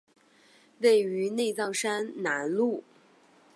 [0.79, 2.81] 位于内藏山南麓。